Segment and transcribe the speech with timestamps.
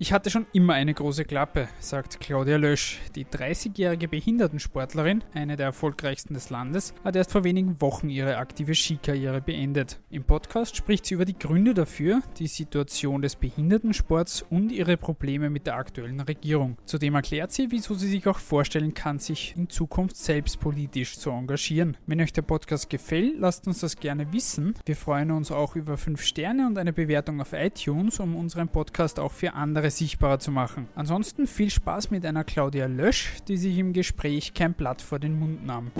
[0.00, 3.00] Ich hatte schon immer eine große Klappe, sagt Claudia Lösch.
[3.16, 8.76] Die 30-jährige Behindertensportlerin, eine der erfolgreichsten des Landes, hat erst vor wenigen Wochen ihre aktive
[8.76, 9.98] Skikarriere beendet.
[10.08, 15.50] Im Podcast spricht sie über die Gründe dafür, die Situation des Behindertensports und ihre Probleme
[15.50, 16.76] mit der aktuellen Regierung.
[16.84, 21.30] Zudem erklärt sie, wieso sie sich auch vorstellen kann, sich in Zukunft selbst politisch zu
[21.30, 21.96] engagieren.
[22.06, 24.74] Wenn euch der Podcast gefällt, lasst uns das gerne wissen.
[24.86, 29.18] Wir freuen uns auch über 5 Sterne und eine Bewertung auf iTunes, um unseren Podcast
[29.18, 30.88] auch für andere andere sichtbarer zu machen.
[30.94, 35.38] Ansonsten viel Spaß mit einer Claudia Lösch, die sich im Gespräch kein Blatt vor den
[35.38, 35.90] Mund nahm.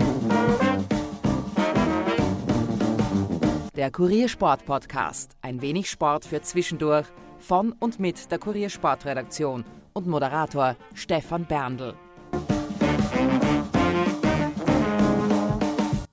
[3.75, 5.35] Der Kuriersport Podcast.
[5.41, 7.07] Ein wenig Sport für zwischendurch.
[7.39, 11.93] Von und mit der Kuriersportredaktion und Moderator Stefan Berndl.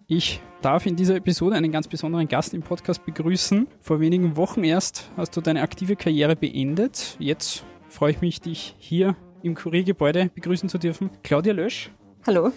[0.07, 3.69] Ich darf in dieser Episode einen ganz besonderen Gast im Podcast begrüßen.
[3.81, 7.15] Vor wenigen Wochen erst hast du deine aktive Karriere beendet.
[7.21, 11.11] Jetzt freue ich mich, dich hier im Kuriergebäude begrüßen zu dürfen.
[11.23, 11.93] Claudia Lösch.
[12.27, 12.51] Hallo.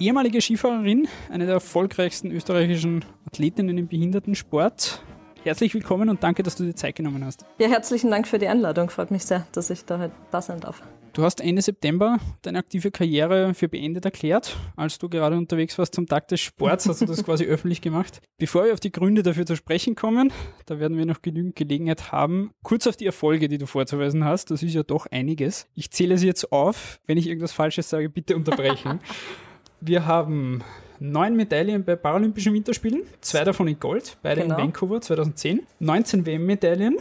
[0.00, 5.00] Ehemalige Skifahrerin, eine der erfolgreichsten österreichischen Athletinnen im Behindertensport.
[5.44, 7.44] Herzlich willkommen und danke, dass du dir Zeit genommen hast.
[7.58, 8.90] Ja, herzlichen Dank für die Einladung.
[8.90, 10.82] Freut mich sehr, dass ich da heute da sein darf.
[11.14, 14.56] Du hast Ende September deine aktive Karriere für beendet erklärt.
[14.76, 18.20] Als du gerade unterwegs warst zum Tag des Sports, hast du das quasi öffentlich gemacht.
[18.38, 20.32] Bevor wir auf die Gründe dafür zu sprechen kommen,
[20.66, 24.52] da werden wir noch genügend Gelegenheit haben, kurz auf die Erfolge, die du vorzuweisen hast.
[24.52, 25.66] Das ist ja doch einiges.
[25.74, 27.00] Ich zähle sie jetzt auf.
[27.06, 29.00] Wenn ich irgendwas Falsches sage, bitte unterbrechen.
[29.80, 30.62] wir haben
[31.02, 34.56] neun Medaillen bei Paralympischen Winterspielen, zwei davon in Gold, beide genau.
[34.56, 35.60] in Vancouver 2010.
[35.80, 36.96] 19 WM-Medaillen,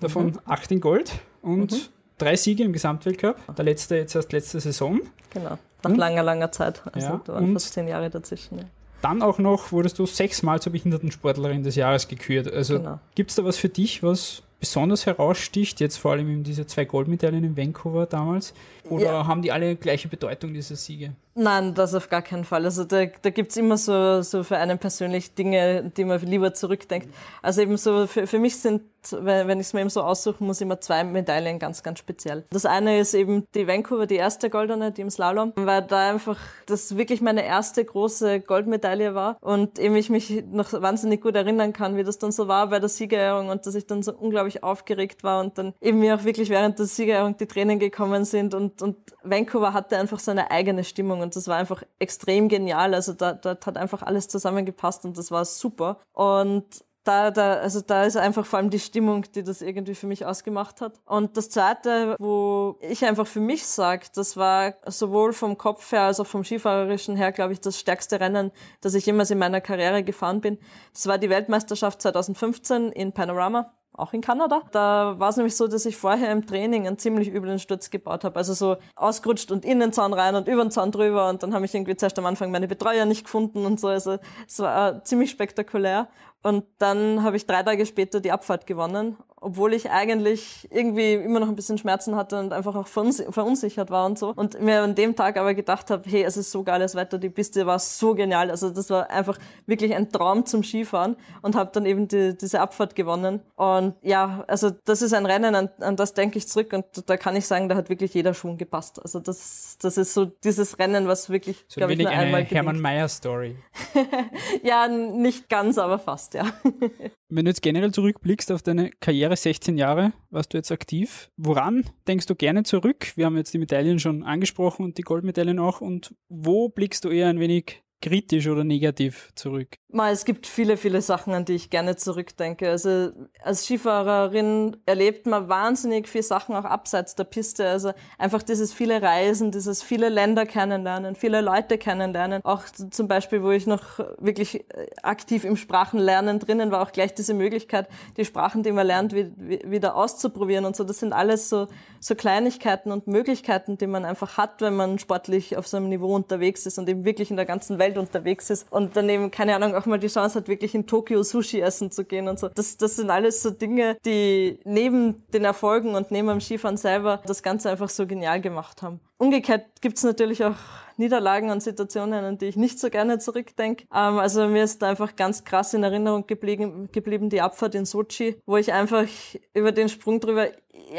[0.00, 0.38] davon mhm.
[0.46, 1.78] acht in Gold und mhm
[2.22, 3.56] drei Siege im Gesamtweltcup.
[3.56, 5.00] Der letzte jetzt erst letzte Saison.
[5.30, 6.82] Genau, nach und, langer, langer Zeit.
[6.92, 8.58] Also ja, da waren fast zehn Jahre dazwischen.
[8.58, 8.64] Ja.
[9.02, 12.52] Dann auch noch wurdest du sechsmal zur Behindertensportlerin des Jahres gekürt.
[12.52, 13.00] Also genau.
[13.14, 17.42] gibt es da was für dich, was besonders heraussticht, jetzt vor allem diese zwei Goldmedaillen
[17.42, 18.54] in Vancouver damals?
[18.88, 19.26] Oder ja.
[19.26, 21.14] haben die alle gleiche Bedeutung, diese Siege?
[21.34, 22.64] Nein, das auf gar keinen Fall.
[22.64, 27.08] Also da, da gibt immer so, so für einen persönlich Dinge, die man lieber zurückdenkt.
[27.40, 30.60] Also eben so, für, für mich sind, wenn ich es mir eben so aussuchen muss,
[30.60, 32.44] immer zwei Medaillen ganz, ganz speziell.
[32.50, 36.38] Das eine ist eben die Vancouver, die erste goldene, die im Slalom, weil da einfach
[36.66, 41.72] das wirklich meine erste große Goldmedaille war und eben ich mich noch wahnsinnig gut erinnern
[41.72, 44.62] kann, wie das dann so war bei der Siegerehrung und dass ich dann so unglaublich
[44.62, 48.54] aufgeregt war und dann eben mir auch wirklich während der Siegerehrung die Tränen gekommen sind
[48.54, 52.94] und, und Vancouver hatte einfach seine eigene Stimmung und das war einfach extrem genial.
[52.94, 55.98] Also da, da hat einfach alles zusammengepasst und das war super.
[56.12, 60.06] Und da, da, also da ist einfach vor allem die Stimmung, die das irgendwie für
[60.06, 61.00] mich ausgemacht hat.
[61.04, 66.02] Und das Zweite, wo ich einfach für mich sage, das war sowohl vom Kopf her
[66.02, 69.60] als auch vom Skifahrerischen her, glaube ich, das stärkste Rennen, das ich jemals in meiner
[69.60, 70.58] Karriere gefahren bin.
[70.92, 74.62] Das war die Weltmeisterschaft 2015 in Panorama auch in Kanada.
[74.72, 78.24] Da war es nämlich so, dass ich vorher im Training einen ziemlich üblen Sturz gebaut
[78.24, 78.36] habe.
[78.36, 81.54] Also so ausgerutscht und in den Zaun rein und über den Zaun drüber und dann
[81.54, 83.88] habe ich irgendwie zuerst am Anfang meine Betreuer nicht gefunden und so.
[83.88, 86.08] Also es war ziemlich spektakulär.
[86.42, 91.40] Und dann habe ich drei Tage später die Abfahrt gewonnen obwohl ich eigentlich irgendwie immer
[91.40, 94.32] noch ein bisschen Schmerzen hatte und einfach auch verunsichert war und so.
[94.34, 97.28] Und mir an dem Tag aber gedacht habe, hey, es ist so geiles Wetter, die
[97.28, 98.50] Piste war so genial.
[98.50, 102.60] Also das war einfach wirklich ein Traum zum Skifahren und habe dann eben die, diese
[102.60, 103.40] Abfahrt gewonnen.
[103.56, 107.16] Und ja, also das ist ein Rennen, an, an das denke ich zurück und da
[107.16, 109.02] kann ich sagen, da hat wirklich jeder Schwung gepasst.
[109.02, 112.44] Also das, das ist so dieses Rennen, was wirklich, so glaube ich, nur eine einmal
[112.44, 113.56] Hermann Mayer Story.
[114.62, 116.46] ja, nicht ganz, aber fast, ja.
[117.28, 121.30] Wenn du jetzt generell zurückblickst auf deine Karriere, Jahre, 16 Jahre warst du jetzt aktiv.
[121.36, 123.12] Woran denkst du gerne zurück?
[123.16, 125.80] Wir haben jetzt die Medaillen schon angesprochen und die Goldmedaillen auch.
[125.80, 129.78] Und wo blickst du eher ein wenig kritisch oder negativ zurück?
[130.10, 132.70] Es gibt viele, viele Sachen, an die ich gerne zurückdenke.
[132.70, 133.10] Also
[133.42, 137.68] als Skifahrerin erlebt man wahnsinnig viele Sachen auch abseits der Piste.
[137.68, 142.42] Also einfach dieses viele Reisen, dieses viele Länder kennenlernen, viele Leute kennenlernen.
[142.42, 147.14] Auch zum Beispiel, wo ich noch wirklich äh, aktiv im Sprachenlernen drinnen war, auch gleich
[147.14, 150.84] diese Möglichkeit, die Sprachen, die man lernt, wieder auszuprobieren und so.
[150.84, 151.68] Das sind alles so,
[152.00, 156.14] so Kleinigkeiten und Möglichkeiten, die man einfach hat, wenn man sportlich auf so einem Niveau
[156.14, 159.54] unterwegs ist und eben wirklich in der ganzen Welt unterwegs ist und dann eben, keine
[159.54, 162.48] Ahnung, auch mal die Chance hat, wirklich in Tokio Sushi essen zu gehen und so.
[162.48, 167.22] Das, das sind alles so Dinge, die neben den Erfolgen und neben dem Skifahren selber
[167.26, 169.00] das Ganze einfach so genial gemacht haben.
[169.18, 170.56] umgekehrt gibt es natürlich auch
[170.96, 173.84] Niederlagen und Situationen, an die ich nicht so gerne zurückdenke.
[173.92, 178.36] Ähm, also mir ist einfach ganz krass in Erinnerung geblieben, geblieben die Abfahrt in Sochi,
[178.46, 179.06] wo ich einfach
[179.54, 180.48] über den Sprung drüber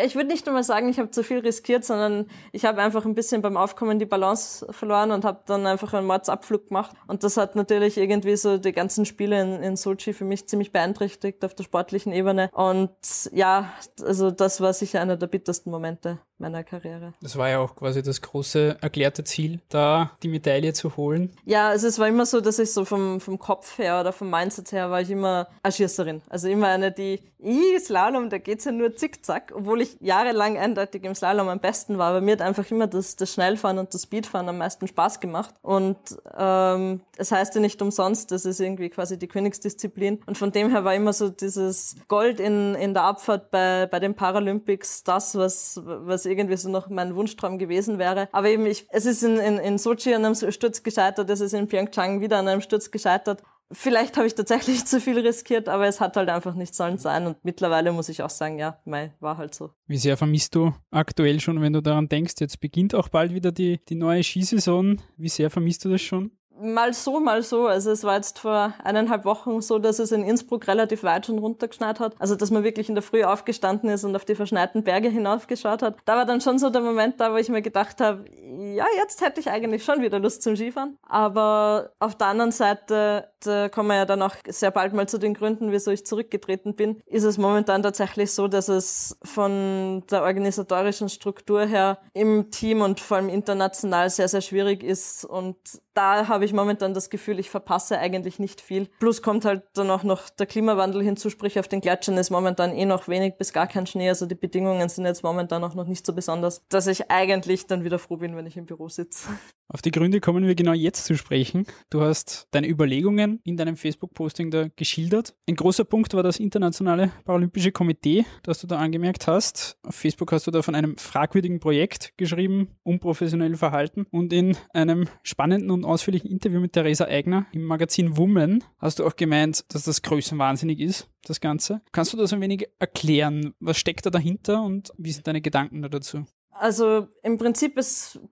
[0.04, 3.16] ich würde nicht einmal sagen, ich habe zu viel riskiert, sondern ich habe einfach ein
[3.16, 6.96] bisschen beim Aufkommen die Balance verloren und habe dann einfach einen Mordsabflug gemacht.
[7.08, 10.72] Und das hat natürlich irgendwie so die ganzen Spiele in, in Sochi für mich ziemlich
[10.72, 12.50] beeinträchtigt auf der sportlichen Ebene.
[12.54, 12.92] Und
[13.32, 13.72] ja,
[14.02, 17.14] also das war sicher einer der bittersten Momente meiner Karriere.
[17.22, 21.32] Das war ja auch quasi das große erklärte Ziel, da die Medaille zu holen.
[21.46, 24.30] Ja, also es war immer so, dass ich so vom, vom Kopf her oder vom
[24.30, 26.22] Mindset her war ich immer eine Schießerin.
[26.30, 31.04] Also immer eine, die, ich Slalom, da geht's ja nur zickzack, obwohl ich jahrelang eindeutig
[31.04, 32.12] im Slalom am besten war.
[32.12, 35.54] Aber mir hat einfach immer das, das Schnellfahren und das Speedfahren am meisten Spaß gemacht.
[35.62, 35.98] Und
[36.38, 40.22] ähm, es heißt ja nicht umsonst, das ist irgendwie quasi die Königsdisziplin.
[40.26, 44.00] Und von dem her war immer so dieses Gold in, in der Abfahrt bei, bei
[44.00, 48.30] den Paralympics das, was, was irgendwie so noch mein Wunschtraum gewesen wäre.
[48.32, 51.54] Aber eben, ich, es ist in, in, in Sochi an einem Sturz gescheitert, es ist
[51.54, 53.44] in Pyeongchang wieder an einem Sturz gescheitert.
[53.72, 57.26] Vielleicht habe ich tatsächlich zu viel riskiert, aber es hat halt einfach nicht sollen sein.
[57.26, 59.72] Und mittlerweile muss ich auch sagen, ja, mei, war halt so.
[59.88, 63.52] Wie sehr vermisst du aktuell schon, wenn du daran denkst, jetzt beginnt auch bald wieder
[63.52, 65.02] die, die neue Skisaison.
[65.18, 66.32] Wie sehr vermisst du das schon?
[66.64, 67.68] Mal so, mal so.
[67.68, 71.40] Also es war jetzt vor eineinhalb Wochen so, dass es in Innsbruck relativ weit schon
[71.40, 72.16] runtergeschneit hat.
[72.20, 75.82] Also dass man wirklich in der Früh aufgestanden ist und auf die verschneiten Berge hinaufgeschaut
[75.82, 75.98] hat.
[76.06, 78.26] Da war dann schon so der Moment da, wo ich mir gedacht habe,
[78.74, 80.98] ja, jetzt hätte ich eigentlich schon wieder Lust zum Skifahren.
[81.04, 85.18] Aber auf der anderen Seite, da kommen wir ja dann auch sehr bald mal zu
[85.18, 90.24] den Gründen, wieso ich zurückgetreten bin, ist es momentan tatsächlich so, dass es von der
[90.24, 95.58] organisatorischen Struktur her im Team und vor allem international sehr, sehr schwierig ist und
[95.94, 98.88] da habe ich momentan das Gefühl, ich verpasse eigentlich nicht viel.
[99.00, 102.72] Plus kommt halt dann auch noch der Klimawandel hinzu, sprich auf den Gletschern ist momentan
[102.72, 104.10] eh noch wenig bis gar kein Schnee.
[104.10, 107.84] Also die Bedingungen sind jetzt momentan auch noch nicht so besonders, dass ich eigentlich dann
[107.84, 109.28] wieder froh bin, wenn ich im Büro sitze.
[109.70, 111.66] Auf die Gründe kommen wir genau jetzt zu sprechen.
[111.90, 115.34] Du hast deine Überlegungen in deinem Facebook-Posting da geschildert.
[115.50, 119.78] Ein großer Punkt war das Internationale Paralympische Komitee, das du da angemerkt hast.
[119.82, 124.06] Auf Facebook hast du da von einem fragwürdigen Projekt geschrieben, unprofessionell Verhalten.
[124.12, 129.06] Und in einem spannenden und ausführlichen Interview mit Theresa Eigner im Magazin Woman hast du
[129.06, 131.80] auch gemeint, dass das größenwahnsinnig ist, das Ganze.
[131.94, 133.54] Kannst du das ein wenig erklären?
[133.62, 136.26] Was steckt da dahinter und wie sind deine Gedanken da dazu?
[136.52, 137.76] Also im Prinzip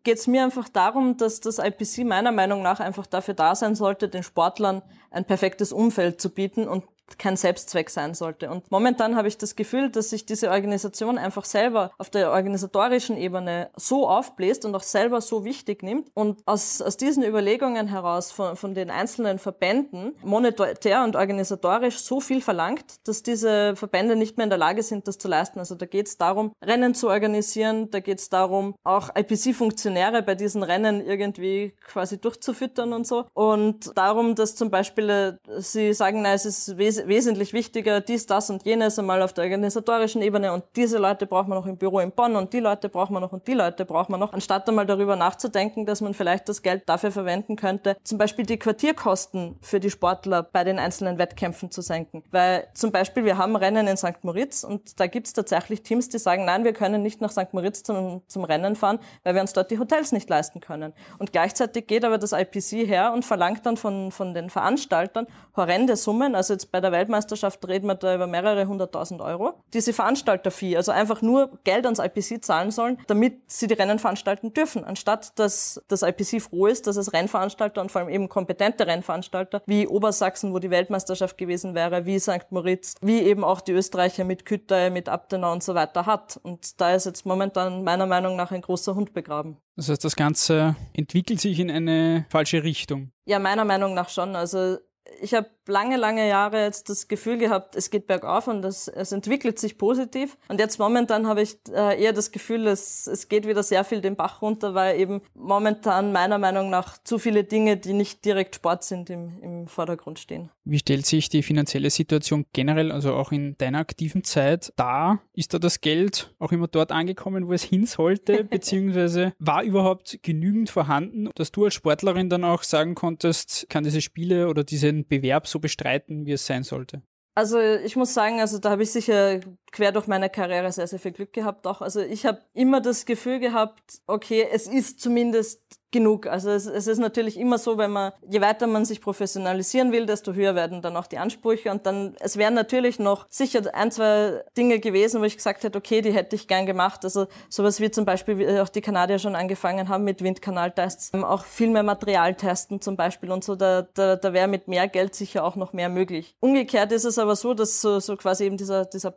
[0.03, 3.75] geht es mir einfach darum, dass das IPC meiner Meinung nach einfach dafür da sein
[3.75, 6.83] sollte, den Sportlern ein perfektes Umfeld zu bieten und
[7.19, 8.49] kein Selbstzweck sein sollte.
[8.49, 13.17] Und momentan habe ich das Gefühl, dass sich diese Organisation einfach selber auf der organisatorischen
[13.17, 18.31] Ebene so aufbläst und auch selber so wichtig nimmt und aus, aus diesen Überlegungen heraus
[18.31, 24.37] von, von den einzelnen Verbänden monetär und organisatorisch so viel verlangt, dass diese Verbände nicht
[24.37, 25.59] mehr in der Lage sind, das zu leisten.
[25.59, 30.35] Also da geht es darum, Rennen zu organisieren, da geht es darum, auch IPC-Funktionäre bei
[30.35, 33.25] diesen Rennen irgendwie quasi durchzufüttern und so.
[33.33, 38.25] Und darum, dass zum Beispiel äh, sie sagen, na, es ist wesentlich wesentlich wichtiger, dies,
[38.25, 41.77] das und jenes einmal auf der organisatorischen Ebene und diese Leute braucht man noch im
[41.77, 44.33] Büro in Bonn und die Leute braucht man noch und die Leute braucht man noch,
[44.33, 48.57] anstatt einmal darüber nachzudenken, dass man vielleicht das Geld dafür verwenden könnte, zum Beispiel die
[48.57, 52.23] Quartierkosten für die Sportler bei den einzelnen Wettkämpfen zu senken.
[52.31, 54.23] Weil zum Beispiel wir haben Rennen in St.
[54.23, 57.53] Moritz und da gibt es tatsächlich Teams, die sagen, nein, wir können nicht nach St.
[57.53, 60.93] Moritz zum, zum Rennen fahren, weil wir uns dort die Hotels nicht leisten können.
[61.19, 65.95] Und gleichzeitig geht aber das IPC her und verlangt dann von, von den Veranstaltern horrende
[65.95, 69.53] Summen, also jetzt bei der Weltmeisterschaft reden wir da über mehrere hunderttausend Euro.
[69.73, 74.53] Diese Veranstalterfee, also einfach nur Geld ans IPC zahlen sollen, damit sie die Rennen veranstalten
[74.53, 78.87] dürfen, anstatt dass das IPC froh ist, dass es Rennveranstalter und vor allem eben kompetente
[78.87, 82.51] Rennveranstalter wie Obersachsen, wo die Weltmeisterschaft gewesen wäre, wie St.
[82.51, 86.39] Moritz, wie eben auch die Österreicher mit Kütte, mit Abtenau und so weiter hat.
[86.43, 89.57] Und da ist jetzt momentan meiner Meinung nach ein großer Hund begraben.
[89.75, 93.11] Das heißt, das Ganze entwickelt sich in eine falsche Richtung.
[93.25, 94.35] Ja, meiner Meinung nach schon.
[94.35, 94.77] Also
[95.21, 99.11] ich habe lange, lange Jahre jetzt das Gefühl gehabt, es geht bergauf und es, es
[99.11, 100.37] entwickelt sich positiv.
[100.47, 104.01] Und jetzt momentan habe ich äh, eher das Gefühl, es, es geht wieder sehr viel
[104.01, 108.55] den Bach runter, weil eben momentan meiner Meinung nach zu viele Dinge, die nicht direkt
[108.55, 110.49] Sport sind, im, im Vordergrund stehen.
[110.63, 115.21] Wie stellt sich die finanzielle Situation generell, also auch in deiner aktiven Zeit, dar?
[115.33, 118.43] Ist da das Geld auch immer dort angekommen, wo es hin sollte?
[118.49, 124.01] Beziehungsweise war überhaupt genügend vorhanden, dass du als Sportlerin dann auch sagen konntest, kann diese
[124.01, 124.63] Spiele oder
[125.07, 127.01] Bewerb so bestreiten, wie es sein sollte?
[127.35, 129.39] Also ich muss sagen, also da habe ich sicher
[129.71, 131.81] quer durch meine Karriere sehr, sehr viel Glück gehabt auch.
[131.81, 136.25] Also ich habe immer das Gefühl gehabt, okay, es ist zumindest genug.
[136.27, 140.05] Also es, es, ist natürlich immer so, wenn man, je weiter man sich professionalisieren will,
[140.05, 141.69] desto höher werden dann auch die Ansprüche.
[141.69, 145.77] Und dann, es wären natürlich noch sicher ein, zwei Dinge gewesen, wo ich gesagt hätte,
[145.77, 147.03] okay, die hätte ich gern gemacht.
[147.03, 151.45] Also sowas wie zum Beispiel, wie auch die Kanadier schon angefangen haben mit Windkanaltests, auch
[151.45, 155.13] viel mehr Material testen zum Beispiel und so, da, da, da wäre mit mehr Geld
[155.13, 156.35] sicher auch noch mehr möglich.
[156.39, 159.11] Umgekehrt ist es aber so, dass so, so quasi eben dieser, dieser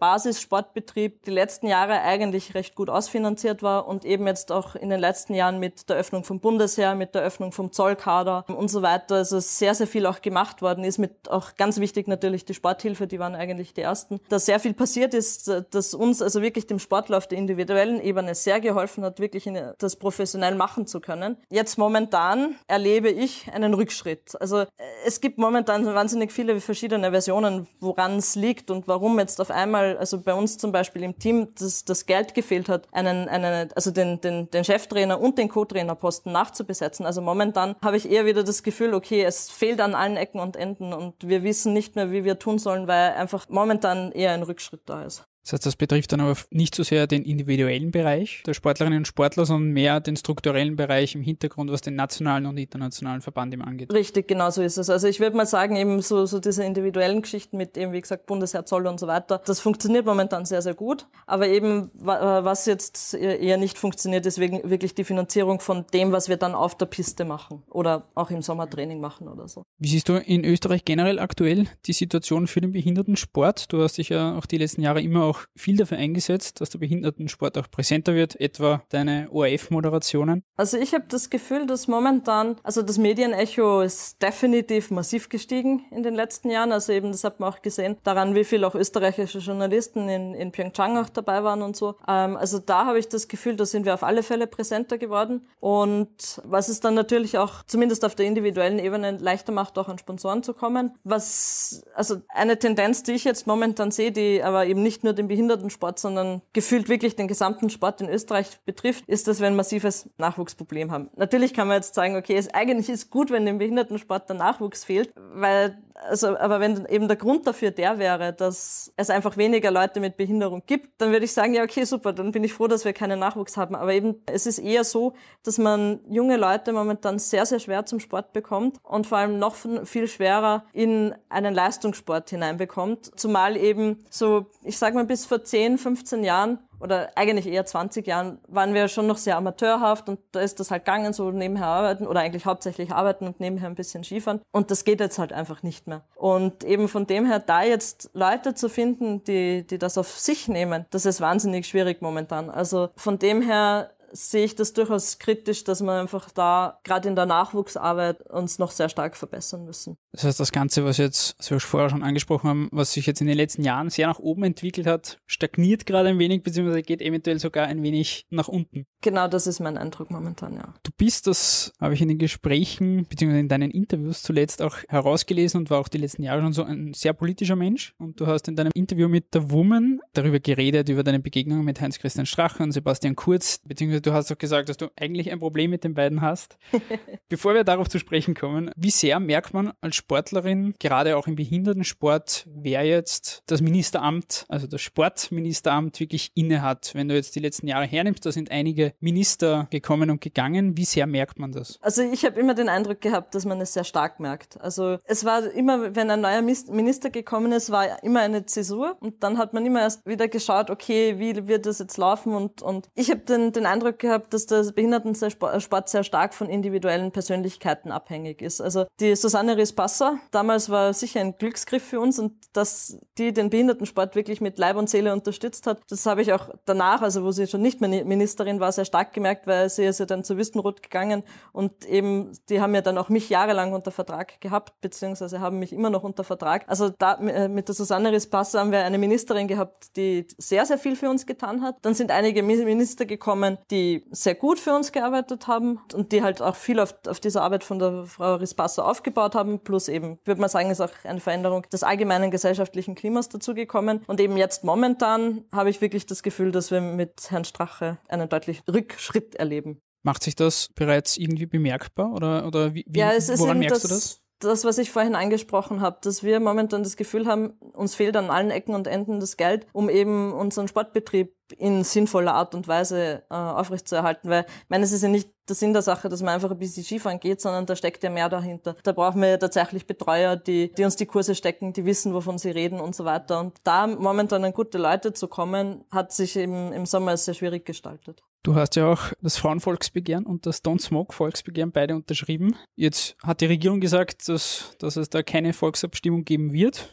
[0.45, 5.01] Basissportbetrieb die letzten Jahre eigentlich recht gut ausfinanziert war und eben jetzt auch in den
[5.01, 8.83] letzten Jahren mit der Öffnung vom Bundes Bundesheer, mit der Öffnung vom Zollkader und so
[8.83, 9.17] weiter.
[9.17, 13.07] Also sehr, sehr viel auch gemacht worden ist, mit auch ganz wichtig natürlich die Sporthilfe,
[13.07, 14.21] die waren eigentlich die ersten.
[14.29, 18.35] Da sehr viel passiert ist, dass uns also wirklich dem Sportler auf der individuellen Ebene
[18.35, 19.49] sehr geholfen hat, wirklich
[19.79, 21.37] das professionell machen zu können.
[21.51, 24.41] Jetzt momentan erlebe ich einen Rückschritt.
[24.41, 24.67] Also äh,
[25.05, 29.97] es gibt momentan wahnsinnig viele verschiedene Versionen, woran es liegt und warum jetzt auf einmal,
[29.99, 33.91] also bei uns zum Beispiel im Team, das, das Geld gefehlt hat, einen, einen also
[33.91, 37.07] den, den, den Cheftrainer und den Co-Trainerposten nach nachzubesetzen.
[37.07, 40.57] Also momentan habe ich eher wieder das Gefühl, okay, es fehlt an allen Ecken und
[40.57, 44.43] Enden und wir wissen nicht mehr, wie wir tun sollen, weil einfach momentan eher ein
[44.43, 45.25] Rückschritt da ist.
[45.45, 49.07] Das heißt, das betrifft dann aber nicht so sehr den individuellen Bereich der Sportlerinnen und
[49.07, 53.63] Sportler, sondern mehr den strukturellen Bereich im Hintergrund, was den nationalen und internationalen Verband eben
[53.63, 53.93] angeht.
[53.93, 54.89] Richtig, genau so ist es.
[54.89, 58.25] Also ich würde mal sagen, eben so, so diese individuellen Geschichten mit eben, wie gesagt,
[58.25, 61.07] Bundesheer, Zoll und so weiter, das funktioniert momentan sehr, sehr gut.
[61.27, 66.39] Aber eben, was jetzt eher nicht funktioniert, ist wirklich die Finanzierung von dem, was wir
[66.39, 69.65] dann auf der Piste machen oder auch im Sommertraining machen oder so.
[69.79, 73.71] Wie siehst du in Österreich generell aktuell die Situation für den Behindertensport?
[73.71, 76.71] Du hast dich ja auch die letzten Jahre immer auch auch viel dafür eingesetzt, dass
[76.71, 80.43] der Behindertensport auch präsenter wird, etwa deine ORF-Moderationen?
[80.57, 86.03] Also ich habe das Gefühl, dass momentan, also das Medienecho ist definitiv massiv gestiegen in
[86.03, 86.73] den letzten Jahren.
[86.73, 90.53] Also eben, das hat man auch gesehen, daran, wie viel auch österreichische Journalisten in, in
[90.53, 91.97] Pyeongchang auch dabei waren und so.
[92.07, 95.47] Ähm, also da habe ich das Gefühl, da sind wir auf alle Fälle präsenter geworden.
[95.61, 99.99] Und was es dann natürlich auch, zumindest auf der individuellen Ebene, leichter macht, auch an
[99.99, 100.95] Sponsoren zu kommen.
[101.05, 105.24] Was, also eine Tendenz, die ich jetzt momentan sehe, die aber eben nicht nur den
[105.25, 109.57] den Behindertensport, sondern gefühlt wirklich den gesamten Sport in Österreich betrifft, ist, dass wir ein
[109.57, 111.11] massives Nachwuchsproblem haben.
[111.17, 114.85] Natürlich kann man jetzt sagen, okay, es eigentlich ist gut, wenn dem Behindertensport der Nachwuchs
[114.85, 119.71] fehlt, weil also, aber wenn eben der Grund dafür der wäre, dass es einfach weniger
[119.71, 122.67] Leute mit Behinderung gibt, dann würde ich sagen, ja, okay, super, dann bin ich froh,
[122.67, 123.75] dass wir keinen Nachwuchs haben.
[123.75, 128.01] Aber eben, es ist eher so, dass man junge Leute momentan sehr, sehr schwer zum
[128.01, 129.55] Sport bekommt und vor allem noch
[129.85, 133.13] viel schwerer in einen Leistungssport hineinbekommt.
[133.19, 138.05] Zumal eben so, ich sage mal, bis vor 10, 15 Jahren oder eigentlich eher 20
[138.05, 141.69] Jahren waren wir schon noch sehr amateurhaft und da ist das halt gegangen, so nebenher
[141.69, 144.41] arbeiten oder eigentlich hauptsächlich arbeiten und nebenher ein bisschen Skifahren.
[144.51, 146.03] Und das geht jetzt halt einfach nicht mehr.
[146.17, 150.49] Und eben von dem her, da jetzt Leute zu finden, die, die das auf sich
[150.49, 152.51] nehmen, das ist wahnsinnig schwierig momentan.
[152.51, 157.17] Also von dem her sehe ich das durchaus kritisch, dass wir einfach da gerade in
[157.17, 159.97] der Nachwuchsarbeit uns noch sehr stark verbessern müssen.
[160.13, 163.21] Das heißt, das Ganze, was jetzt, was wir vorher schon angesprochen haben, was sich jetzt
[163.21, 167.03] in den letzten Jahren sehr nach oben entwickelt hat, stagniert gerade ein wenig, beziehungsweise geht
[167.03, 168.87] eventuell sogar ein wenig nach unten.
[169.01, 170.75] Genau, das ist mein Eindruck momentan, ja.
[170.85, 175.61] Du bist, das habe ich in den Gesprächen, beziehungsweise in deinen Interviews zuletzt auch herausgelesen
[175.61, 177.95] und war auch die letzten Jahre schon so ein sehr politischer Mensch.
[177.99, 181.81] Und du hast in deinem Interview mit der Woman darüber geredet, über deine Begegnungen mit
[181.81, 185.71] Heinz-Christian Strache und Sebastian Kurz, beziehungsweise du hast auch gesagt, dass du eigentlich ein Problem
[185.71, 186.57] mit den beiden hast.
[187.29, 191.37] Bevor wir darauf zu sprechen kommen, wie sehr merkt man als Sportlerin, gerade auch im
[191.37, 196.93] Behindertensport, wer jetzt das Ministeramt, also das Sportministeramt wirklich innehat?
[196.95, 200.77] Wenn du jetzt die letzten Jahre hernimmst, da sind einige Minister gekommen und gegangen.
[200.77, 201.79] Wie sehr merkt man das?
[201.81, 204.61] Also ich habe immer den Eindruck gehabt, dass man es sehr stark merkt.
[204.61, 209.23] Also es war immer, wenn ein neuer Minister gekommen ist, war immer eine Zäsur und
[209.23, 212.89] dann hat man immer erst wieder geschaut, okay, wie wird das jetzt laufen und, und
[212.95, 217.91] ich habe den, den Eindruck Eindruck gehabt, dass der Behindertensport sehr stark von individuellen Persönlichkeiten
[217.91, 218.61] abhängig ist.
[218.61, 223.51] Also die Susanne Rispasser damals war sicher ein Glücksgriff für uns und dass die den
[223.51, 227.31] Behindertensport wirklich mit Leib und Seele unterstützt hat, das habe ich auch danach, also wo
[227.31, 230.37] sie schon nicht mehr Ministerin war, sehr stark gemerkt, weil sie ist ja dann zu
[230.37, 231.23] Wüstenrot gegangen
[231.53, 235.73] und eben, die haben ja dann auch mich jahrelang unter Vertrag gehabt, beziehungsweise haben mich
[235.73, 236.65] immer noch unter Vertrag.
[236.69, 240.79] Also da äh, mit der Susanne Rispasser haben wir eine Ministerin gehabt, die sehr, sehr
[240.79, 241.77] viel für uns getan hat.
[241.83, 246.23] Dann sind einige Minister gekommen, die die sehr gut für uns gearbeitet haben und die
[246.23, 249.59] halt auch viel auf, auf dieser Arbeit von der Frau Rispassa aufgebaut haben.
[249.59, 254.03] Plus eben, würde man sagen, ist auch eine Veränderung des allgemeinen gesellschaftlichen Klimas dazugekommen.
[254.07, 258.29] Und eben jetzt momentan habe ich wirklich das Gefühl, dass wir mit Herrn Strache einen
[258.29, 259.81] deutlichen Rückschritt erleben.
[260.05, 264.25] Macht sich das bereits irgendwie bemerkbar oder, oder wie, ja, woran merkst das, du das?
[264.45, 268.31] das, was ich vorhin angesprochen habe, dass wir momentan das Gefühl haben, uns fehlt an
[268.31, 273.23] allen Ecken und Enden das Geld, um eben unseren Sportbetrieb in sinnvoller Art und Weise
[273.31, 274.31] äh, aufrechtzuerhalten.
[274.31, 276.59] Weil ich meine, es ist ja nicht der Sinn der Sache, dass man einfach ein
[276.59, 278.77] bisschen Skifahren geht, sondern da steckt ja mehr dahinter.
[278.83, 282.39] Da brauchen wir ja tatsächlich Betreuer, die, die uns die Kurse stecken, die wissen, wovon
[282.39, 283.41] sie reden und so weiter.
[283.41, 287.67] Und da momentan an gute Leute zu kommen, hat sich im, im Sommer sehr schwierig
[287.67, 288.23] gestaltet.
[288.43, 292.57] Du hast ja auch das Frauenvolksbegehren und das Don't Smoke Volksbegehren beide unterschrieben.
[292.77, 296.93] Jetzt hat die Regierung gesagt, dass, dass es da keine Volksabstimmung geben wird,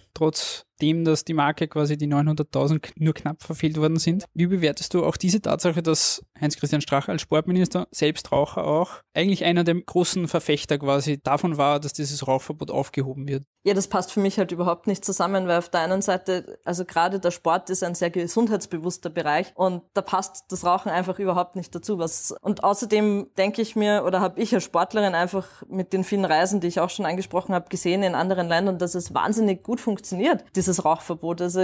[0.81, 4.25] trotzdem, dass die Marke quasi die 900.000 nur knapp verfehlt worden sind.
[4.33, 9.45] Wie bewertest du auch diese Tatsache, dass Heinz-Christian Strache als Sportminister, selbst Raucher auch, eigentlich
[9.45, 13.43] einer der großen Verfechter quasi davon war, dass dieses Rauchverbot aufgehoben wird?
[13.63, 16.83] Ja, das passt für mich halt überhaupt nicht zusammen, weil auf der einen Seite, also
[16.83, 21.55] gerade der Sport ist ein sehr gesundheitsbewusster Bereich und da passt das Rauchen einfach überhaupt
[21.55, 21.99] nicht dazu.
[21.99, 26.25] Was und außerdem denke ich mir oder habe ich als Sportlerin einfach mit den vielen
[26.25, 29.79] Reisen, die ich auch schon angesprochen habe, gesehen in anderen Ländern, dass es wahnsinnig gut
[29.79, 31.41] funktioniert, dieses Rauchverbot.
[31.41, 31.61] Also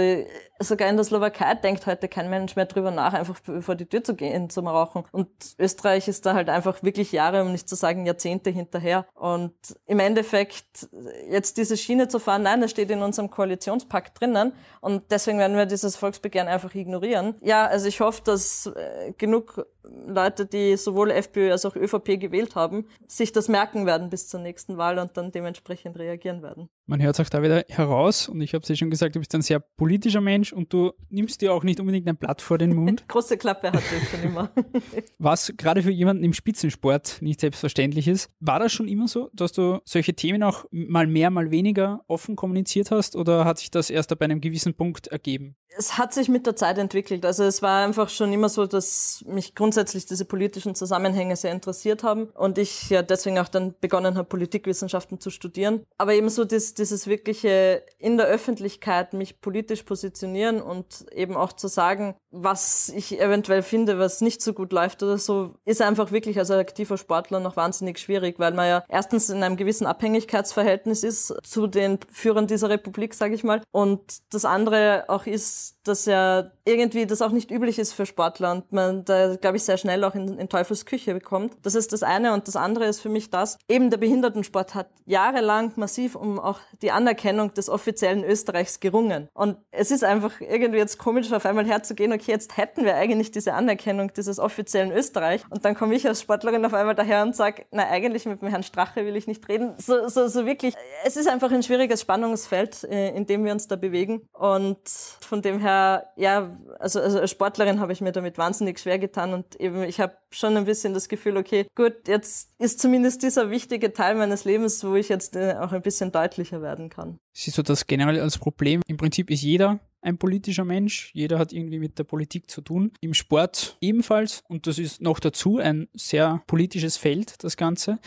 [0.60, 4.04] sogar in der Slowakei denkt heute kein Mensch mehr drüber nach, einfach vor die Tür
[4.04, 5.04] zu gehen zum Rauchen.
[5.12, 9.06] Und Österreich ist da halt einfach wirklich Jahre, um nicht zu sagen Jahrzehnte hinterher.
[9.14, 9.54] Und
[9.86, 10.88] im Endeffekt
[11.30, 15.56] jetzt diese Schiene zu fahren, nein, das steht in unserem Koalitionspakt drinnen und deswegen werden
[15.56, 17.34] wir dieses Volksbegehren einfach ignorieren.
[17.40, 19.66] Ja, also ich hoffe, dass äh, genug
[20.06, 24.40] Leute, die sowohl FPÖ als auch ÖVP gewählt haben, sich das merken werden bis zur
[24.40, 26.68] nächsten Wahl und dann dementsprechend reagieren werden.
[26.86, 29.18] Man hört es auch da wieder heraus und ich habe es ja schon gesagt, du
[29.20, 32.56] bist ein sehr politischer Mensch und du nimmst dir auch nicht unbedingt ein Blatt vor
[32.56, 33.04] den Mund.
[33.08, 34.50] Große Klappe hatte ich schon immer.
[35.18, 38.30] Was gerade für jemanden im Spitzensport nicht selbstverständlich ist.
[38.40, 42.36] War das schon immer so, dass du solche Themen auch mal mehr, mal weniger offen
[42.36, 45.56] kommuniziert hast oder hat sich das erst ab einem gewissen Punkt ergeben?
[45.78, 47.24] Es hat sich mit der Zeit entwickelt.
[47.24, 52.02] Also es war einfach schon immer so, dass mich grundsätzlich diese politischen Zusammenhänge sehr interessiert
[52.02, 55.84] haben und ich ja deswegen auch dann begonnen habe, Politikwissenschaften zu studieren.
[55.96, 61.52] Aber eben so das, dieses wirkliche in der Öffentlichkeit mich politisch positionieren und eben auch
[61.52, 66.10] zu sagen, was ich eventuell finde, was nicht so gut läuft oder so, ist einfach
[66.10, 71.04] wirklich als aktiver Sportler noch wahnsinnig schwierig, weil man ja erstens in einem gewissen Abhängigkeitsverhältnis
[71.04, 73.62] ist zu den Führern dieser Republik, sage ich mal.
[73.70, 78.06] Und das andere auch ist, that's dass ja irgendwie das auch nicht üblich ist für
[78.06, 81.56] Sportler und man da, glaube ich, sehr schnell auch in, in Teufels Küche bekommt.
[81.62, 84.88] Das ist das eine und das andere ist für mich das, eben der Behindertensport hat
[85.06, 89.28] jahrelang massiv um auch die Anerkennung des offiziellen Österreichs gerungen.
[89.32, 93.30] Und es ist einfach irgendwie jetzt komisch, auf einmal herzugehen, okay, jetzt hätten wir eigentlich
[93.30, 97.34] diese Anerkennung dieses offiziellen Österreich und dann komme ich als Sportlerin auf einmal daher und
[97.34, 99.74] sage, na eigentlich mit dem Herrn Strache will ich nicht reden.
[99.78, 103.68] So, so, so wirklich, es ist einfach ein schwieriges Spannungsfeld, äh, in dem wir uns
[103.68, 104.78] da bewegen und
[105.20, 105.77] von dem her,
[106.16, 110.00] ja, also, also als Sportlerin habe ich mir damit wahnsinnig schwer getan und eben ich
[110.00, 114.44] habe schon ein bisschen das Gefühl, okay, gut, jetzt ist zumindest dieser wichtige Teil meines
[114.44, 117.18] Lebens, wo ich jetzt äh, auch ein bisschen deutlicher werden kann.
[117.32, 118.82] Siehst du das generell als Problem?
[118.86, 121.10] Im Prinzip ist jeder ein politischer Mensch.
[121.14, 122.92] Jeder hat irgendwie mit der Politik zu tun.
[123.00, 124.42] Im Sport ebenfalls.
[124.48, 127.98] Und das ist noch dazu ein sehr politisches Feld, das Ganze.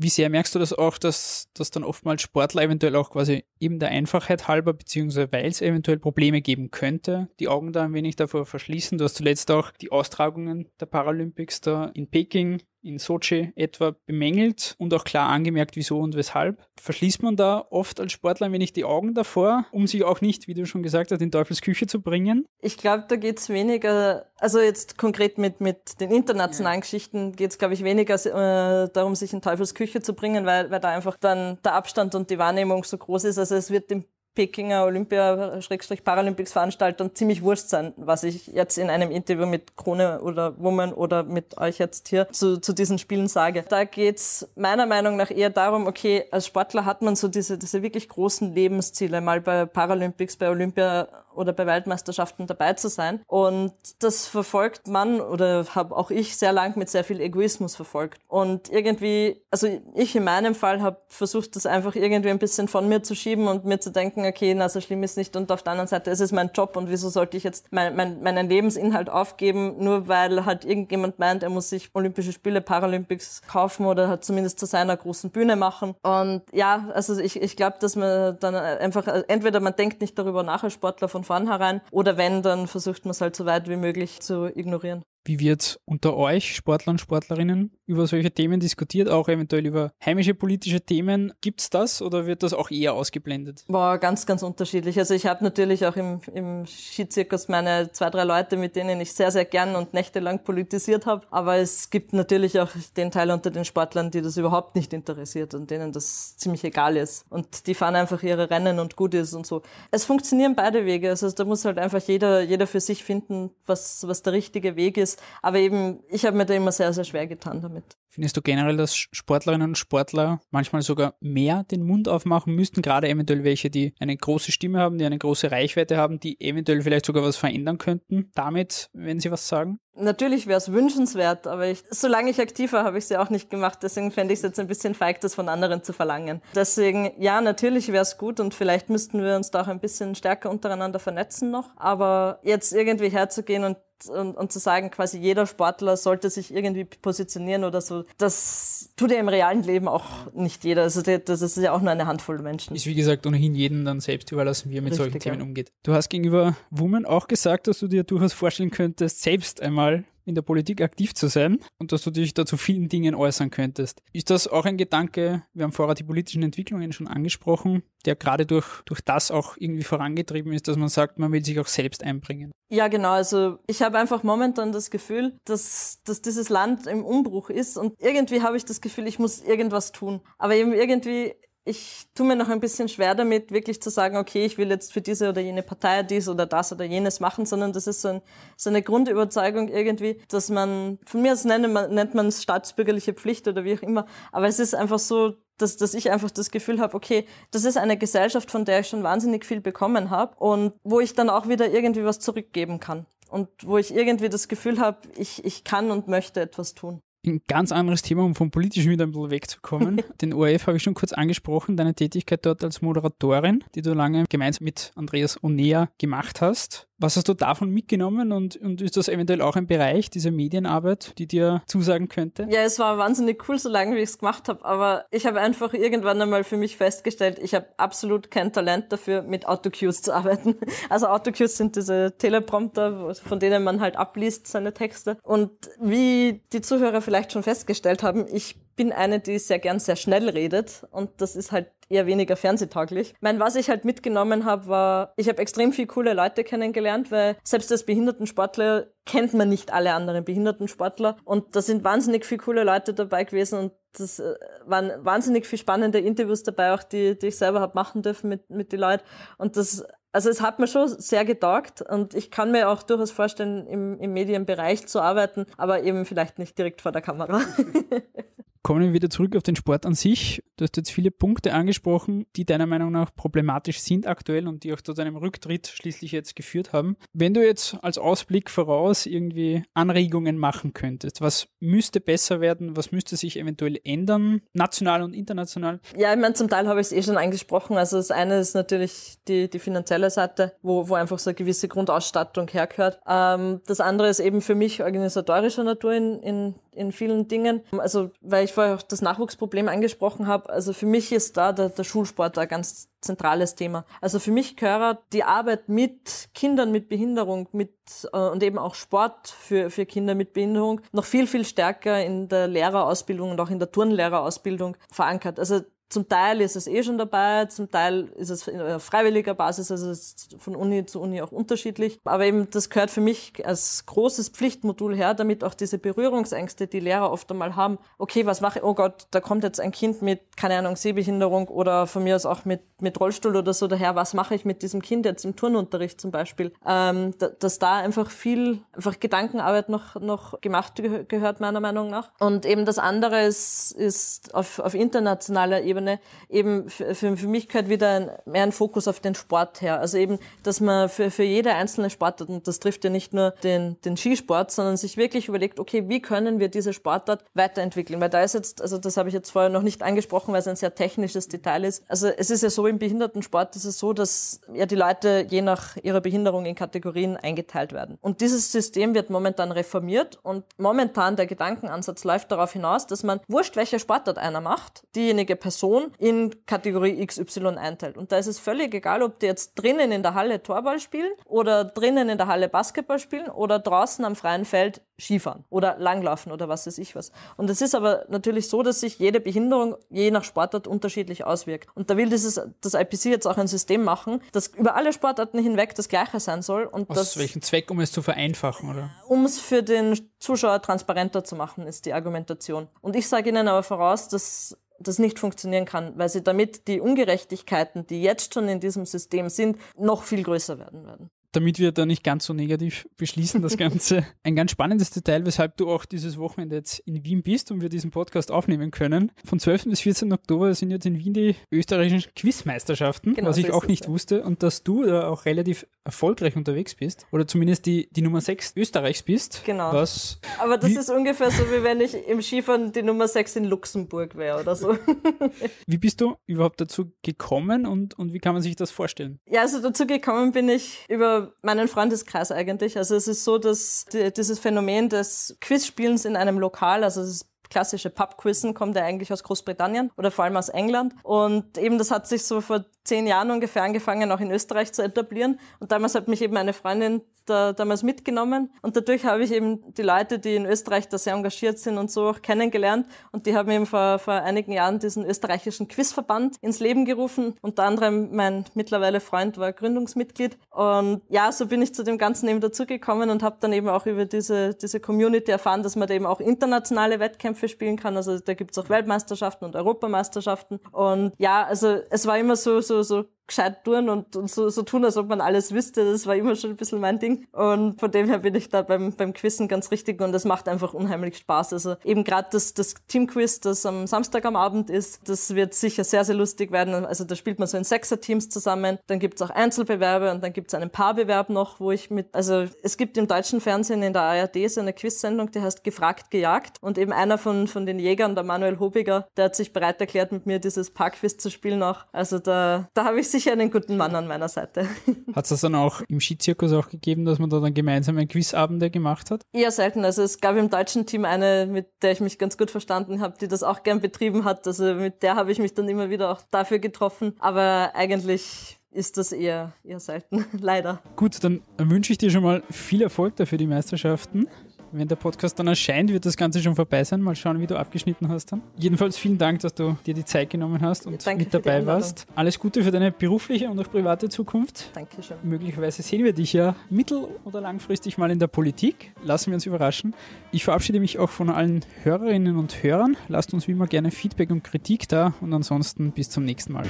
[0.00, 3.80] Wie sehr merkst du das auch, dass, dass dann oftmals Sportler eventuell auch quasi eben
[3.80, 8.14] der Einfachheit halber, beziehungsweise weil es eventuell Probleme geben könnte, die Augen da ein wenig
[8.14, 8.96] davor verschließen?
[8.96, 14.74] Du hast zuletzt auch die Austragungen der Paralympics da in Peking in Sochi etwa bemängelt
[14.78, 16.66] und auch klar angemerkt, wieso und weshalb.
[16.80, 20.48] Verschließt man da oft als Sportler ein wenig die Augen davor, um sich auch nicht,
[20.48, 22.46] wie du schon gesagt hast, in Teufels Küche zu bringen?
[22.60, 26.80] Ich glaube, da geht es weniger, also jetzt konkret mit, mit den internationalen ja.
[26.80, 30.70] Geschichten geht es, glaube ich, weniger äh, darum, sich in Teufels Küche zu bringen, weil,
[30.70, 33.38] weil da einfach dann der Abstand und die Wahrnehmung so groß ist.
[33.38, 34.04] Also es wird dem
[34.38, 40.92] Pekinger Olympia-Paralympics-Veranstaltern ziemlich wurscht sein, was ich jetzt in einem Interview mit Krone oder Woman
[40.92, 43.64] oder mit euch jetzt hier zu, zu diesen Spielen sage.
[43.68, 47.82] Da geht's meiner Meinung nach eher darum, okay, als Sportler hat man so diese, diese
[47.82, 53.20] wirklich großen Lebensziele, mal bei Paralympics, bei Olympia oder bei Weltmeisterschaften dabei zu sein.
[53.26, 58.20] Und das verfolgt man oder habe auch ich sehr lang mit sehr viel Egoismus verfolgt.
[58.26, 62.88] Und irgendwie, also ich in meinem Fall habe versucht, das einfach irgendwie ein bisschen von
[62.88, 65.36] mir zu schieben und mir zu denken, okay, na so schlimm ist nicht.
[65.36, 67.94] Und auf der anderen Seite ist es mein Job und wieso sollte ich jetzt mein,
[67.94, 73.42] mein, meinen Lebensinhalt aufgeben, nur weil halt irgendjemand meint, er muss sich Olympische Spiele, Paralympics
[73.46, 75.94] kaufen oder halt zumindest zu seiner großen Bühne machen.
[76.02, 80.42] Und ja, also ich, ich glaube, dass man dann einfach, entweder man denkt nicht darüber
[80.42, 83.76] nach als Sportler von vornherein oder wenn, dann versucht man es halt so weit wie
[83.76, 85.02] möglich zu ignorieren.
[85.24, 90.34] Wie wird unter euch Sportler und Sportlerinnen über solche Themen diskutiert, auch eventuell über heimische
[90.34, 91.32] politische Themen.
[91.40, 93.64] Gibt es das oder wird das auch eher ausgeblendet?
[93.66, 94.98] War ganz, ganz unterschiedlich.
[94.98, 99.14] Also ich habe natürlich auch im, im Skizirkus meine zwei, drei Leute, mit denen ich
[99.14, 101.26] sehr, sehr gern und nächtelang politisiert habe.
[101.30, 105.54] Aber es gibt natürlich auch den Teil unter den Sportlern, die das überhaupt nicht interessiert
[105.54, 107.24] und denen das ziemlich egal ist.
[107.30, 109.62] Und die fahren einfach ihre Rennen und gut ist und so.
[109.90, 111.08] Es funktionieren beide Wege.
[111.08, 114.98] Also da muss halt einfach jeder, jeder für sich finden, was, was der richtige Weg
[114.98, 115.07] ist.
[115.42, 117.97] Aber eben, ich habe mir da immer sehr, sehr schwer getan damit.
[118.10, 123.08] Findest du generell, dass Sportlerinnen und Sportler manchmal sogar mehr den Mund aufmachen müssten, gerade
[123.08, 127.06] eventuell welche, die eine große Stimme haben, die eine große Reichweite haben, die eventuell vielleicht
[127.06, 129.78] sogar was verändern könnten damit, wenn sie was sagen?
[130.00, 133.30] Natürlich wäre es wünschenswert, aber ich, solange ich aktiv war, habe ich es ja auch
[133.30, 133.80] nicht gemacht.
[133.82, 136.40] Deswegen fände ich es jetzt ein bisschen feig, das von anderen zu verlangen.
[136.54, 140.14] Deswegen, ja, natürlich wäre es gut und vielleicht müssten wir uns da auch ein bisschen
[140.14, 141.70] stärker untereinander vernetzen noch.
[141.76, 146.84] Aber jetzt irgendwie herzugehen und und, und zu sagen, quasi jeder Sportler sollte sich irgendwie
[146.84, 150.82] positionieren oder so, das tut ja im realen Leben auch nicht jeder.
[150.82, 152.74] Also das ist ja auch nur eine Handvoll Menschen.
[152.74, 155.44] Ist wie gesagt ohnehin jedem dann selbst überlassen, wie er mit Richtig, solchen Themen ja.
[155.44, 155.72] umgeht.
[155.82, 160.34] Du hast gegenüber Women auch gesagt, dass du dir durchaus vorstellen könntest, selbst einmal in
[160.34, 164.02] der Politik aktiv zu sein und dass du dich da zu vielen Dingen äußern könntest.
[164.12, 168.46] Ist das auch ein Gedanke, wir haben vorher die politischen Entwicklungen schon angesprochen, der gerade
[168.46, 172.04] durch, durch das auch irgendwie vorangetrieben ist, dass man sagt, man will sich auch selbst
[172.04, 172.52] einbringen?
[172.70, 173.12] Ja, genau.
[173.12, 177.94] Also ich habe einfach momentan das Gefühl, dass, dass dieses Land im Umbruch ist und
[177.98, 180.20] irgendwie habe ich das Gefühl, ich muss irgendwas tun.
[180.36, 181.34] Aber eben irgendwie
[181.68, 184.92] ich tue mir noch ein bisschen schwer damit, wirklich zu sagen, okay, ich will jetzt
[184.92, 188.08] für diese oder jene Partei dies oder das oder jenes machen, sondern das ist so,
[188.08, 188.22] ein,
[188.56, 193.12] so eine Grundüberzeugung irgendwie, dass man, von mir aus nennt man, nennt man es staatsbürgerliche
[193.12, 196.50] Pflicht oder wie auch immer, aber es ist einfach so, dass, dass ich einfach das
[196.50, 200.36] Gefühl habe, okay, das ist eine Gesellschaft, von der ich schon wahnsinnig viel bekommen habe
[200.36, 204.48] und wo ich dann auch wieder irgendwie was zurückgeben kann und wo ich irgendwie das
[204.48, 207.00] Gefühl habe, ich, ich kann und möchte etwas tun.
[207.26, 210.02] Ein ganz anderes Thema, um vom Politischen wieder ein bisschen wegzukommen.
[210.20, 214.24] Den ORF habe ich schon kurz angesprochen, deine Tätigkeit dort als Moderatorin, die du lange
[214.28, 216.88] gemeinsam mit Andreas Onea gemacht hast.
[217.00, 221.16] Was hast du davon mitgenommen und, und ist das eventuell auch ein Bereich, dieser Medienarbeit,
[221.18, 222.48] die dir zusagen könnte?
[222.50, 225.74] Ja, es war wahnsinnig cool, solange wie ich es gemacht habe, aber ich habe einfach
[225.74, 230.56] irgendwann einmal für mich festgestellt, ich habe absolut kein Talent dafür, mit Autocues zu arbeiten.
[230.90, 235.18] Also Autocues sind diese Teleprompter, von denen man halt abliest seine Texte.
[235.22, 235.50] Und
[235.80, 240.28] wie die Zuhörer vielleicht schon festgestellt haben, ich bin eine, die sehr gern sehr schnell
[240.28, 243.14] redet und das ist halt eher weniger fernsehtauglich.
[243.14, 247.10] Ich meine, was ich halt mitgenommen habe, war, ich habe extrem viele coole Leute kennengelernt,
[247.10, 252.42] weil selbst als Behindertensportler kennt man nicht alle anderen Behindertensportler und da sind wahnsinnig viele
[252.42, 254.34] coole Leute dabei gewesen und das äh,
[254.66, 258.50] waren wahnsinnig viele spannende Interviews dabei, auch die, die ich selber habe machen dürfen mit,
[258.50, 259.02] mit den Leuten
[259.38, 263.10] und das also es hat mir schon sehr getaugt und ich kann mir auch durchaus
[263.10, 267.40] vorstellen, im, im Medienbereich zu arbeiten, aber eben vielleicht nicht direkt vor der Kamera.
[268.68, 270.42] Kommen wir wieder zurück auf den Sport an sich.
[270.58, 274.74] Du hast jetzt viele Punkte angesprochen, die deiner Meinung nach problematisch sind aktuell und die
[274.74, 276.98] auch zu deinem Rücktritt schließlich jetzt geführt haben.
[277.14, 282.92] Wenn du jetzt als Ausblick voraus irgendwie Anregungen machen könntest, was müsste besser werden, was
[282.92, 285.80] müsste sich eventuell ändern, national und international?
[285.96, 287.78] Ja, ich meine, zum Teil habe ich es eh schon angesprochen.
[287.78, 291.68] Also das eine ist natürlich die, die finanzielle Seite, wo, wo einfach so eine gewisse
[291.68, 293.00] Grundausstattung hergehört.
[293.08, 297.62] Ähm, das andere ist eben für mich organisatorischer Natur in, in in vielen Dingen.
[297.76, 301.68] Also, weil ich vorher auch das Nachwuchsproblem angesprochen habe, also für mich ist da der,
[301.68, 303.84] der Schulsport ein ganz zentrales Thema.
[304.00, 307.72] Also für mich gehört die Arbeit mit Kindern mit Behinderung mit
[308.12, 312.28] äh, und eben auch Sport für, für Kinder mit Behinderung noch viel, viel stärker in
[312.28, 315.38] der Lehrerausbildung und auch in der Turnlehrerausbildung verankert.
[315.38, 319.70] Also zum Teil ist es eh schon dabei, zum Teil ist es auf freiwilliger Basis,
[319.70, 321.98] also es ist von Uni zu Uni auch unterschiedlich.
[322.04, 326.80] Aber eben das gehört für mich als großes Pflichtmodul her, damit auch diese Berührungsängste, die
[326.80, 330.02] Lehrer oft einmal haben, okay, was mache ich, oh Gott, da kommt jetzt ein Kind
[330.02, 333.94] mit, keine Ahnung, Sehbehinderung oder von mir aus auch mit, mit Rollstuhl oder so daher,
[333.94, 338.10] was mache ich mit diesem Kind jetzt im Turnunterricht zum Beispiel, ähm, dass da einfach
[338.10, 340.74] viel, einfach Gedankenarbeit noch, noch gemacht
[341.08, 342.10] gehört, meiner Meinung nach.
[342.18, 347.48] Und eben das andere ist, ist auf, auf internationaler Ebene Ebene eben für, für mich
[347.48, 349.80] gehört wieder mehr ein Fokus auf den Sport her.
[349.80, 353.30] Also eben, dass man für, für jede einzelne Sportart, und das trifft ja nicht nur
[353.42, 358.00] den, den Skisport, sondern sich wirklich überlegt, okay, wie können wir diese Sportart weiterentwickeln?
[358.00, 360.48] Weil da ist jetzt, also das habe ich jetzt vorher noch nicht angesprochen, weil es
[360.48, 361.84] ein sehr technisches Detail ist.
[361.88, 365.42] Also es ist ja so im Behindertensport, ist es so, dass ja die Leute je
[365.42, 367.98] nach ihrer Behinderung in Kategorien eingeteilt werden.
[368.00, 373.20] Und dieses System wird momentan reformiert und momentan der Gedankenansatz läuft darauf hinaus, dass man,
[373.28, 377.96] wurscht welche Sportart einer macht, diejenige Person Person in Kategorie XY einteilt.
[377.96, 381.12] Und da ist es völlig egal, ob die jetzt drinnen in der Halle Torball spielen
[381.24, 386.32] oder drinnen in der Halle Basketball spielen oder draußen am freien Feld Skifahren oder Langlaufen
[386.32, 387.12] oder was weiß ich was.
[387.36, 391.68] Und es ist aber natürlich so, dass sich jede Behinderung je nach Sportart unterschiedlich auswirkt.
[391.74, 395.38] Und da will dieses, das IPC jetzt auch ein System machen, das über alle Sportarten
[395.38, 396.64] hinweg das gleiche sein soll.
[396.64, 398.90] Und Aus das, welchem Zweck, um es zu vereinfachen, oder?
[399.06, 402.66] Um es für den Zuschauer transparenter zu machen, ist die Argumentation.
[402.80, 406.80] Und ich sage Ihnen aber voraus, dass das nicht funktionieren kann, weil sie damit die
[406.80, 411.72] Ungerechtigkeiten, die jetzt schon in diesem System sind, noch viel größer werden werden damit wir
[411.72, 414.06] da nicht ganz so negativ beschließen, das Ganze.
[414.22, 417.68] Ein ganz spannendes Detail, weshalb du auch dieses Wochenende jetzt in Wien bist und wir
[417.68, 419.12] diesen Podcast aufnehmen können.
[419.24, 419.64] Von 12.
[419.64, 420.12] bis 14.
[420.12, 424.22] Oktober sind jetzt in Wien die österreichischen Quizmeisterschaften, genau, was ich auch nicht wusste.
[424.22, 428.54] Und dass du da auch relativ erfolgreich unterwegs bist oder zumindest die, die Nummer 6
[428.56, 429.42] Österreichs bist.
[429.44, 429.72] Genau.
[429.72, 433.44] Was, Aber das ist ungefähr so, wie wenn ich im Skifahren die Nummer 6 in
[433.44, 434.76] Luxemburg wäre oder so.
[435.66, 439.18] wie bist du überhaupt dazu gekommen und, und wie kann man sich das vorstellen?
[439.26, 442.76] Ja, also dazu gekommen bin ich über meinen Freundeskreis eigentlich.
[442.76, 447.08] Also es ist so, dass die, dieses Phänomen des Quizspielens in einem Lokal, also es
[447.08, 450.94] ist klassische Pubquizzen kommt ja eigentlich aus Großbritannien oder vor allem aus England.
[451.02, 454.82] Und eben das hat sich so vor zehn Jahren ungefähr angefangen, auch in Österreich zu
[454.82, 455.38] etablieren.
[455.60, 458.50] Und damals hat mich eben eine Freundin da, damals mitgenommen.
[458.62, 461.90] Und dadurch habe ich eben die Leute, die in Österreich da sehr engagiert sind und
[461.90, 462.86] so auch kennengelernt.
[463.12, 467.34] Und die haben eben vor, vor einigen Jahren diesen österreichischen Quizverband ins Leben gerufen.
[467.42, 470.38] Unter anderem mein mittlerweile Freund war Gründungsmitglied.
[470.50, 473.86] Und ja, so bin ich zu dem Ganzen eben dazugekommen und habe dann eben auch
[473.86, 477.96] über diese, diese Community erfahren, dass man da eben auch internationale Wettkämpfe spielen kann.
[477.96, 480.60] Also da gibt's auch Weltmeisterschaften und Europameisterschaften.
[480.72, 484.62] Und ja, also es war immer so, so so gescheit tun und, und so, so
[484.62, 485.90] tun, als ob man alles wüsste.
[485.90, 487.26] Das war immer schon ein bisschen mein Ding.
[487.32, 490.48] Und von dem her bin ich da beim, beim Quizzen ganz richtig und es macht
[490.48, 491.52] einfach unheimlich Spaß.
[491.52, 495.84] Also eben gerade das, das Teamquiz, das am Samstag am Abend ist, das wird sicher
[495.84, 496.86] sehr, sehr lustig werden.
[496.86, 498.78] Also da spielt man so in Sechser-Teams zusammen.
[498.86, 502.76] Dann gibt's auch Einzelbewerbe und dann gibt's einen Paarbewerb noch, wo ich mit, also es
[502.76, 506.56] gibt im deutschen Fernsehen in der ARD so eine Quiz-Sendung, die heißt Gefragt, gejagt.
[506.60, 510.12] Und eben einer von, von den Jägern, der Manuel Hobiger, der hat sich bereit erklärt,
[510.12, 511.84] mit mir dieses Paarquiz zu spielen auch.
[511.92, 514.66] Also da, da habe ich sicher einen guten Mann an meiner Seite.
[515.14, 518.08] Hat es das dann auch im Skizirkus auch gegeben, dass man da dann gemeinsam ein
[518.08, 519.22] Quizabende gemacht hat?
[519.32, 519.84] Eher selten.
[519.84, 523.16] Also es gab im deutschen Team eine, mit der ich mich ganz gut verstanden habe,
[523.20, 524.46] die das auch gern betrieben hat.
[524.46, 527.14] Also mit der habe ich mich dann immer wieder auch dafür getroffen.
[527.18, 530.80] Aber eigentlich ist das eher, eher selten, leider.
[530.96, 534.28] Gut, dann wünsche ich dir schon mal viel Erfolg dafür die Meisterschaften.
[534.72, 537.00] Wenn der Podcast dann erscheint, wird das Ganze schon vorbei sein.
[537.00, 538.42] Mal schauen, wie du abgeschnitten hast dann.
[538.56, 542.06] Jedenfalls vielen Dank, dass du dir die Zeit genommen hast und Danke mit dabei warst.
[542.14, 544.70] Alles Gute für deine berufliche und auch private Zukunft.
[544.74, 545.16] Dankeschön.
[545.22, 548.92] Möglicherweise sehen wir dich ja mittel- oder langfristig mal in der Politik.
[549.02, 549.94] Lassen wir uns überraschen.
[550.32, 552.96] Ich verabschiede mich auch von allen Hörerinnen und Hörern.
[553.08, 556.66] Lasst uns wie immer gerne Feedback und Kritik da und ansonsten bis zum nächsten Mal.